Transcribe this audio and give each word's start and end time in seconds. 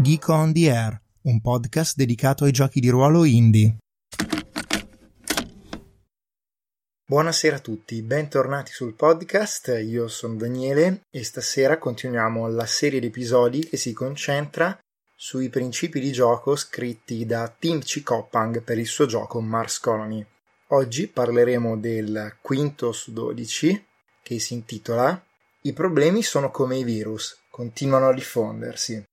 Geek 0.00 0.28
on 0.28 0.52
the 0.52 0.70
Air, 0.70 0.96
un 1.22 1.40
podcast 1.40 1.96
dedicato 1.96 2.44
ai 2.44 2.52
giochi 2.52 2.78
di 2.78 2.88
ruolo 2.88 3.24
indie. 3.24 3.78
Buonasera 7.04 7.56
a 7.56 7.58
tutti, 7.58 8.00
bentornati 8.02 8.70
sul 8.70 8.94
podcast, 8.94 9.76
io 9.84 10.06
sono 10.06 10.36
Daniele 10.36 11.00
e 11.10 11.24
stasera 11.24 11.78
continuiamo 11.78 12.46
la 12.46 12.64
serie 12.64 13.00
di 13.00 13.06
episodi 13.06 13.66
che 13.66 13.76
si 13.76 13.92
concentra 13.92 14.78
sui 15.16 15.48
principi 15.48 15.98
di 15.98 16.12
gioco 16.12 16.54
scritti 16.54 17.26
da 17.26 17.52
Tim 17.58 17.80
Cicoppang 17.82 18.62
per 18.62 18.78
il 18.78 18.86
suo 18.86 19.06
gioco 19.06 19.40
Mars 19.40 19.80
Colony. 19.80 20.24
Oggi 20.68 21.08
parleremo 21.08 21.76
del 21.76 22.36
quinto 22.40 22.92
su 22.92 23.12
12 23.12 23.84
che 24.22 24.38
si 24.38 24.54
intitola 24.54 25.20
I 25.62 25.72
problemi 25.72 26.22
sono 26.22 26.52
come 26.52 26.76
i 26.78 26.84
virus, 26.84 27.36
continuano 27.50 28.06
a 28.06 28.14
diffondersi. 28.14 29.04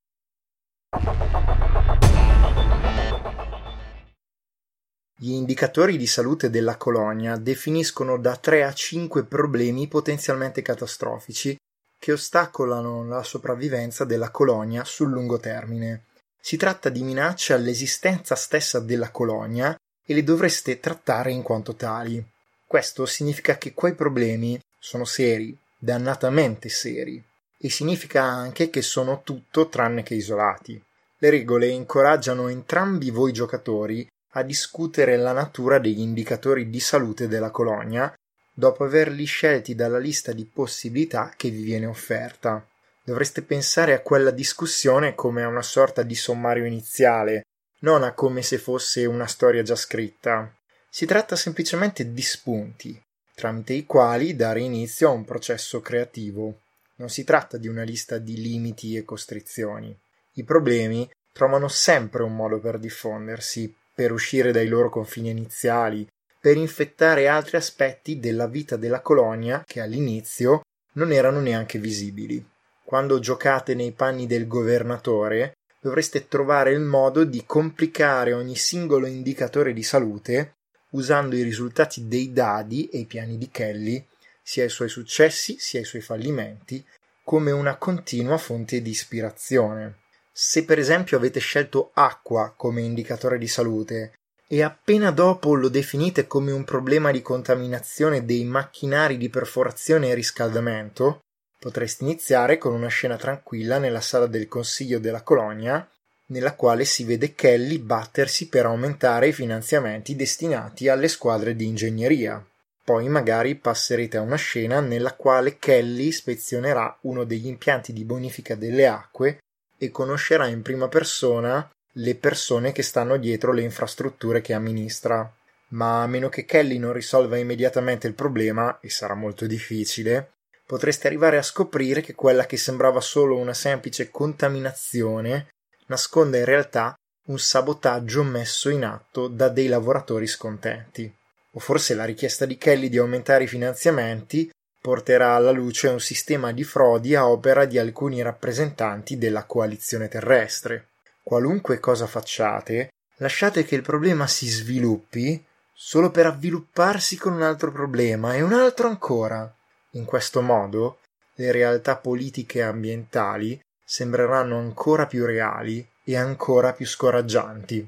Gli 5.18 5.32
indicatori 5.32 5.98
di 5.98 6.08
salute 6.08 6.50
della 6.50 6.78
colonia 6.78 7.36
definiscono 7.38 8.18
da 8.18 8.36
3 8.36 8.64
a 8.64 8.74
5 8.74 9.24
problemi 9.24 9.88
potenzialmente 9.88 10.62
catastrofici 10.62 11.58
che 11.98 12.12
ostacolano 12.12 13.08
la 13.08 13.24
sopravvivenza 13.24 14.06
della 14.06 14.30
colonia 14.30 14.84
sul 14.84 15.10
lungo 15.10 15.40
termine. 15.40 16.04
Si 16.40 16.58
tratta 16.58 16.90
di 16.90 17.02
minacce 17.02 17.54
all'esistenza 17.54 18.36
stessa 18.36 18.80
della 18.80 19.10
colonia 19.10 19.76
e 20.06 20.14
le 20.14 20.24
dovreste 20.24 20.80
trattare 20.80 21.32
in 21.32 21.42
quanto 21.42 21.76
tali. 21.76 22.24
Questo 22.66 23.06
significa 23.06 23.58
che 23.58 23.74
quei 23.74 23.96
problemi 23.96 24.60
sono 24.78 25.06
seri, 25.06 25.58
dannatamente 25.76 26.70
seri, 26.70 27.24
e 27.58 27.70
significa 27.72 28.22
anche 28.22 28.70
che 28.70 28.84
sono 28.84 29.24
tutto 29.24 29.70
tranne 29.70 30.04
che 30.04 30.14
isolati. 30.14 30.80
Le 31.18 31.30
regole 31.30 31.68
incoraggiano 31.68 32.50
entrambi 32.50 33.10
voi 33.10 33.32
giocatori 33.32 34.06
a 34.32 34.44
discutere 34.44 35.16
la 35.16 35.32
natura 35.32 35.80
degli 35.80 36.02
indicatori 36.02 36.70
di 36.70 36.80
salute 36.80 37.28
della 37.28 37.52
colonia 37.52 38.14
dopo 38.54 38.84
averli 38.84 39.26
scelti 39.26 39.76
dalla 39.76 39.98
lista 39.98 40.32
di 40.32 40.46
possibilità 40.46 41.34
che 41.36 41.50
vi 41.50 41.64
viene 41.64 41.86
offerta. 41.86 42.66
Dovreste 43.04 43.44
pensare 43.44 43.94
a 43.94 44.02
quella 44.02 44.32
discussione 44.32 45.16
come 45.16 45.44
a 45.44 45.48
una 45.48 45.62
sorta 45.62 46.04
di 46.04 46.16
sommario 46.16 46.66
iniziale, 46.66 47.44
non 47.80 48.04
a 48.04 48.14
come 48.14 48.42
se 48.42 48.58
fosse 48.58 49.06
una 49.06 49.28
storia 49.28 49.62
già 49.62 49.76
scritta. 49.76 50.54
Si 50.90 51.06
tratta 51.06 51.36
semplicemente 51.36 52.14
di 52.14 52.22
spunti, 52.22 53.02
tramite 53.36 53.74
i 53.74 53.86
quali 53.86 54.36
dare 54.36 54.62
inizio 54.62 55.10
a 55.10 55.12
un 55.12 55.26
processo 55.26 55.82
creativo. 55.82 56.62
Non 56.96 57.10
si 57.10 57.24
tratta 57.24 57.58
di 57.58 57.68
una 57.68 57.84
lista 57.84 58.18
di 58.18 58.42
limiti 58.42 58.96
e 58.96 59.04
costrizioni. 59.04 59.96
I 60.38 60.44
problemi 60.44 61.10
trovano 61.32 61.68
sempre 61.68 62.24
un 62.24 62.36
modo 62.36 62.60
per 62.60 62.78
diffondersi, 62.78 63.74
per 63.94 64.12
uscire 64.12 64.52
dai 64.52 64.68
loro 64.68 64.90
confini 64.90 65.30
iniziali, 65.30 66.08
per 66.40 66.58
infettare 66.58 67.28
altri 67.28 67.58
aspetti 67.58 68.20
della 68.20 68.48
vita 68.48 68.76
della 68.76 69.02
colonia 69.02 69.64
che 69.66 69.82
all'inizio 69.82 70.62
non 70.94 71.12
erano 71.12 71.40
neanche 71.40 71.80
visibili. 71.80 72.46
Quando 72.84 73.20
giocate 73.20 73.74
nei 73.74 73.92
panni 73.92 74.28
del 74.28 74.48
governatore, 74.48 75.54
dovreste 75.80 76.28
trovare 76.28 76.72
il 76.72 76.82
modo 76.82 77.24
di 77.24 77.44
complicare 77.46 78.34
ogni 78.34 78.56
singolo 78.56 79.08
indicatore 79.08 79.74
di 79.74 79.84
salute 79.84 80.54
usando 80.92 81.36
i 81.36 81.42
risultati 81.42 82.08
dei 82.08 82.32
dadi 82.32 82.88
e 82.88 83.00
i 83.00 83.06
piani 83.06 83.38
di 83.38 83.50
Kelly, 83.50 84.06
sia 84.42 84.64
i 84.64 84.70
suoi 84.70 84.90
successi 84.90 85.58
sia 85.60 85.80
i 85.80 85.86
suoi 85.86 86.02
fallimenti, 86.02 86.84
come 87.24 87.52
una 87.52 87.78
continua 87.78 88.38
fonte 88.38 88.82
di 88.82 88.92
ispirazione. 88.92 90.04
Se 90.38 90.66
per 90.66 90.80
esempio 90.80 91.16
avete 91.16 91.40
scelto 91.40 91.92
acqua 91.94 92.54
come 92.58 92.82
indicatore 92.82 93.38
di 93.38 93.48
salute 93.48 94.16
e 94.50 94.64
appena 94.64 95.10
dopo 95.12 95.54
lo 95.54 95.70
definite 95.70 96.28
come 96.28 96.52
un 96.52 96.66
problema 96.66 97.10
di 97.12 97.22
contaminazione 97.22 98.26
dei 98.26 98.44
macchinari 98.44 99.16
di 99.16 99.30
perforazione 99.30 100.10
e 100.10 100.14
riscaldamento, 100.14 101.22
potreste 101.58 102.04
iniziare 102.04 102.58
con 102.58 102.74
una 102.74 102.90
scena 102.90 103.16
tranquilla 103.16 103.78
nella 103.78 104.02
sala 104.02 104.26
del 104.26 104.50
consiglio 104.50 105.00
della 105.00 105.22
colonia, 105.22 105.90
nella 106.28 106.54
quale 106.54 106.84
si 106.84 107.06
vede 107.06 107.34
Kelly 107.34 107.80
battersi 107.80 108.50
per 108.50 108.66
aumentare 108.66 109.30
i 109.30 109.34
finanziamenti 109.34 110.18
destinati 110.18 110.90
alle 110.90 111.08
squadre 111.08 111.56
di 111.56 111.66
ingegneria. 111.66 112.46
Poi 112.84 113.08
magari 113.08 113.56
passerete 113.56 114.18
a 114.18 114.22
una 114.22 114.36
scena 114.36 114.82
nella 114.82 115.14
quale 115.14 115.58
Kelly 115.58 116.08
ispezionerà 116.08 117.00
uno 117.04 117.24
degli 117.24 117.48
impianti 117.48 117.94
di 117.94 118.04
bonifica 118.04 118.56
delle 118.56 118.86
acque 118.86 119.40
e 119.78 119.92
conoscerà 119.92 120.48
in 120.48 120.62
prima 120.62 120.88
persona 120.88 121.70
le 121.98 122.16
persone 122.16 122.72
che 122.72 122.82
stanno 122.82 123.18
dietro 123.18 123.52
le 123.52 123.62
infrastrutture 123.62 124.42
che 124.42 124.54
amministra. 124.54 125.32
Ma 125.70 126.04
a 126.04 126.08
meno 126.08 126.30
che 126.30 126.46
Kelly 126.46 126.78
non 126.78 126.94
risolva 126.94 127.38
immediatamente 127.38 128.08
il 128.08 128.14
problema, 128.14 128.80
e 128.82 128.90
sarà 128.90 129.14
molto 129.14 129.46
difficile, 129.46 130.32
potreste 130.66 131.08
arrivare 131.08 131.38
a 131.38 131.44
scoprire 131.44 132.02
che 132.02 132.16
quella 132.16 132.46
che 132.46 132.58
sembrava 132.58 133.02
solo 133.02 133.38
una 133.38 133.54
semplice 133.54 134.10
contaminazione 134.10 135.48
nasconde 135.88 136.40
in 136.40 136.46
realtà 136.46 136.96
un 137.28 137.40
sabotaggio 137.40 138.24
messo 138.24 138.70
in 138.70 138.84
atto 138.84 139.28
da 139.28 139.50
dei 139.50 139.68
lavoratori 139.68 140.28
scontenti. 140.28 141.12
O 141.52 141.60
forse 141.60 141.94
la 141.96 142.06
richiesta 142.06 142.46
di 142.46 142.58
Kelly 142.58 142.90
di 142.90 142.98
aumentare 142.98 143.46
i 143.46 143.48
finanziamenti 143.48 144.50
porterà 144.86 145.34
alla 145.34 145.50
luce 145.50 145.88
un 145.88 146.00
sistema 146.00 146.52
di 146.52 146.64
frodi 146.64 147.16
a 147.16 147.28
opera 147.28 147.66
di 147.66 147.80
alcuni 147.80 148.22
rappresentanti 148.22 149.18
della 149.18 149.46
coalizione 149.46 150.08
terrestre. 150.08 150.90
Qualunque 151.24 151.80
cosa 151.80 152.06
facciate, 152.06 152.90
lasciate 153.16 153.66
che 153.66 153.74
il 153.74 153.82
problema 153.82 154.28
si 154.28 154.48
sviluppi 154.48 155.44
solo 155.74 156.12
per 156.12 156.28
avvilupparsi 156.28 157.18
con 157.18 157.34
un 157.34 157.42
altro 157.42 157.72
problema 157.72 158.36
e 158.36 158.44
un 158.44 158.54
altro 158.54 158.88
ancora. 158.88 159.52
In 159.94 160.06
questo 160.06 160.44
modo, 160.44 161.00
le 161.34 161.52
realtà 161.52 161.96
politiche 161.96 162.60
e 162.60 162.62
ambientali 162.62 163.60
sembreranno 163.84 164.60
ancora 164.60 165.08
più 165.08 165.26
reali 165.26 165.84
e 166.04 166.16
ancora 166.16 166.74
più 166.74 166.86
scoraggianti. 166.86 167.88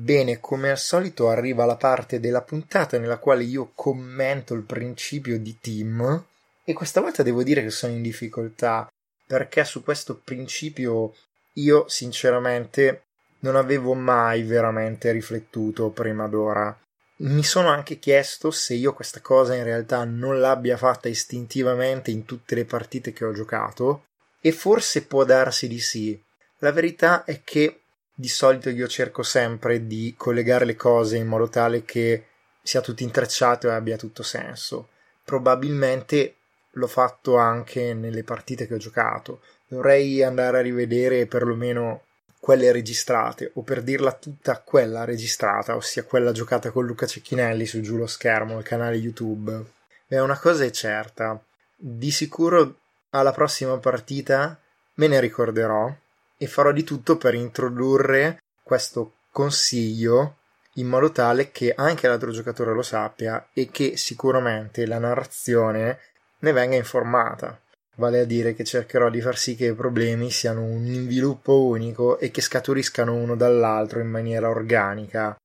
Bene, 0.00 0.38
come 0.38 0.70
al 0.70 0.78
solito 0.78 1.28
arriva 1.28 1.64
la 1.64 1.74
parte 1.74 2.20
della 2.20 2.42
puntata 2.42 2.98
nella 2.98 3.18
quale 3.18 3.42
io 3.42 3.72
commento 3.74 4.54
il 4.54 4.62
principio 4.62 5.40
di 5.40 5.58
team 5.60 6.24
e 6.62 6.72
questa 6.72 7.00
volta 7.00 7.24
devo 7.24 7.42
dire 7.42 7.64
che 7.64 7.70
sono 7.70 7.94
in 7.94 8.02
difficoltà 8.02 8.88
perché 9.26 9.64
su 9.64 9.82
questo 9.82 10.20
principio 10.22 11.16
io 11.54 11.88
sinceramente 11.88 13.06
non 13.40 13.56
avevo 13.56 13.94
mai 13.94 14.44
veramente 14.44 15.10
riflettuto 15.10 15.90
prima 15.90 16.28
d'ora. 16.28 16.78
Mi 17.16 17.42
sono 17.42 17.66
anche 17.66 17.98
chiesto 17.98 18.52
se 18.52 18.74
io 18.74 18.94
questa 18.94 19.20
cosa 19.20 19.56
in 19.56 19.64
realtà 19.64 20.04
non 20.04 20.38
l'abbia 20.38 20.76
fatta 20.76 21.08
istintivamente 21.08 22.12
in 22.12 22.24
tutte 22.24 22.54
le 22.54 22.64
partite 22.64 23.12
che 23.12 23.24
ho 23.24 23.32
giocato 23.32 24.04
e 24.40 24.52
forse 24.52 25.06
può 25.06 25.24
darsi 25.24 25.66
di 25.66 25.80
sì. 25.80 26.22
La 26.58 26.70
verità 26.70 27.24
è 27.24 27.42
che 27.42 27.80
di 28.20 28.26
solito 28.26 28.68
io 28.68 28.88
cerco 28.88 29.22
sempre 29.22 29.86
di 29.86 30.12
collegare 30.16 30.64
le 30.64 30.74
cose 30.74 31.16
in 31.16 31.28
modo 31.28 31.48
tale 31.48 31.84
che 31.84 32.24
sia 32.60 32.80
tutto 32.80 33.04
intrecciato 33.04 33.68
e 33.68 33.70
abbia 33.70 33.96
tutto 33.96 34.24
senso. 34.24 34.88
Probabilmente 35.22 36.34
l'ho 36.72 36.88
fatto 36.88 37.36
anche 37.36 37.94
nelle 37.94 38.24
partite 38.24 38.66
che 38.66 38.74
ho 38.74 38.78
giocato. 38.78 39.42
Dovrei 39.68 40.20
andare 40.24 40.58
a 40.58 40.62
rivedere 40.62 41.26
perlomeno 41.26 42.06
quelle 42.40 42.72
registrate, 42.72 43.52
o 43.54 43.62
per 43.62 43.82
dirla 43.82 44.10
tutta 44.10 44.58
quella 44.62 45.04
registrata, 45.04 45.76
ossia 45.76 46.02
quella 46.02 46.32
giocata 46.32 46.72
con 46.72 46.84
Luca 46.84 47.06
Cecchinelli 47.06 47.66
su 47.66 47.80
giù 47.82 47.96
lo 47.96 48.08
schermo, 48.08 48.58
il 48.58 48.64
canale 48.64 48.96
YouTube. 48.96 49.64
Beh, 50.08 50.18
una 50.18 50.40
cosa 50.40 50.64
è 50.64 50.70
certa, 50.70 51.40
di 51.76 52.10
sicuro 52.10 52.78
alla 53.10 53.32
prossima 53.32 53.76
partita 53.76 54.58
me 54.94 55.06
ne 55.06 55.20
ricorderò 55.20 55.94
e 56.38 56.46
farò 56.46 56.72
di 56.72 56.84
tutto 56.84 57.18
per 57.18 57.34
introdurre 57.34 58.38
questo 58.62 59.14
consiglio 59.30 60.36
in 60.74 60.86
modo 60.86 61.10
tale 61.10 61.50
che 61.50 61.74
anche 61.74 62.06
l'altro 62.06 62.30
giocatore 62.30 62.72
lo 62.72 62.82
sappia 62.82 63.48
e 63.52 63.68
che 63.70 63.96
sicuramente 63.96 64.86
la 64.86 64.98
narrazione 64.98 65.98
ne 66.38 66.52
venga 66.52 66.76
informata. 66.76 67.60
Vale 67.96 68.20
a 68.20 68.24
dire 68.24 68.54
che 68.54 68.62
cercherò 68.62 69.10
di 69.10 69.20
far 69.20 69.36
sì 69.36 69.56
che 69.56 69.66
i 69.66 69.74
problemi 69.74 70.30
siano 70.30 70.62
un 70.62 70.86
inviluppo 70.86 71.62
unico 71.62 72.18
e 72.20 72.30
che 72.30 72.40
scaturiscano 72.40 73.12
uno 73.12 73.34
dall'altro 73.34 73.98
in 73.98 74.06
maniera 74.06 74.48
organica. 74.48 75.36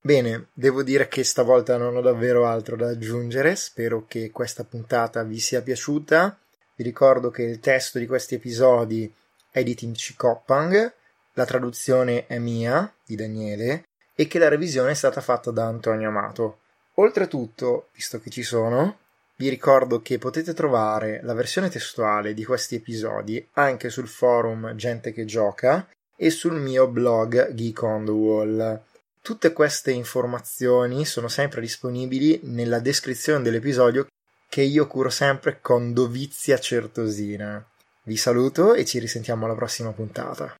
Bene, 0.00 0.48
devo 0.52 0.82
dire 0.82 1.08
che 1.08 1.24
stavolta 1.24 1.76
non 1.76 1.96
ho 1.96 2.00
davvero 2.00 2.46
altro 2.46 2.76
da 2.76 2.88
aggiungere, 2.88 3.56
spero 3.56 4.04
che 4.06 4.30
questa 4.30 4.64
puntata 4.64 5.22
vi 5.24 5.38
sia 5.38 5.60
piaciuta. 5.60 6.38
Vi 6.76 6.84
ricordo 6.84 7.30
che 7.30 7.42
il 7.42 7.58
testo 7.58 7.98
di 7.98 8.06
questi 8.06 8.36
episodi 8.36 9.12
è 9.50 9.62
di 9.64 9.74
Tim 9.74 9.94
Cicoppang, 9.94 10.92
la 11.32 11.44
traduzione 11.44 12.26
è 12.26 12.38
mia, 12.38 12.92
di 13.04 13.16
Daniele, 13.16 13.84
e 14.14 14.26
che 14.28 14.38
la 14.38 14.48
revisione 14.48 14.92
è 14.92 14.94
stata 14.94 15.20
fatta 15.20 15.50
da 15.50 15.66
Antonio 15.66 16.08
Amato. 16.08 16.58
Oltretutto, 16.94 17.88
visto 17.92 18.20
che 18.20 18.30
ci 18.30 18.42
sono, 18.42 18.98
vi 19.36 19.48
ricordo 19.48 20.02
che 20.02 20.18
potete 20.18 20.54
trovare 20.54 21.20
la 21.22 21.34
versione 21.34 21.68
testuale 21.68 22.34
di 22.34 22.44
questi 22.44 22.76
episodi 22.76 23.46
anche 23.52 23.88
sul 23.88 24.08
forum 24.08 24.74
Gente 24.74 25.12
che 25.12 25.24
gioca 25.24 25.88
e 26.16 26.30
sul 26.30 26.60
mio 26.60 26.88
blog 26.88 27.52
Geek 27.52 27.82
on 27.82 28.04
the 28.04 28.10
Wall. 28.10 28.82
Tutte 29.20 29.52
queste 29.52 29.90
informazioni 29.90 31.04
sono 31.04 31.28
sempre 31.28 31.60
disponibili 31.60 32.40
nella 32.44 32.80
descrizione 32.80 33.42
dell'episodio 33.42 34.06
che 34.48 34.62
io 34.62 34.86
curo 34.86 35.10
sempre 35.10 35.60
con 35.60 35.92
dovizia 35.92 36.58
certosina. 36.58 37.64
Vi 38.04 38.16
saluto 38.16 38.74
e 38.74 38.84
ci 38.86 38.98
risentiamo 38.98 39.44
alla 39.44 39.54
prossima 39.54 39.92
puntata. 39.92 40.54